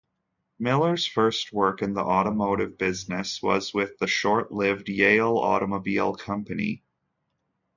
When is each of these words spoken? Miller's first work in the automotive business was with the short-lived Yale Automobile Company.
Miller's 0.57 1.05
first 1.05 1.53
work 1.53 1.83
in 1.83 1.93
the 1.93 2.01
automotive 2.01 2.75
business 2.75 3.39
was 3.43 3.71
with 3.71 3.99
the 3.99 4.07
short-lived 4.07 4.89
Yale 4.89 5.37
Automobile 5.37 6.15
Company. 6.15 6.81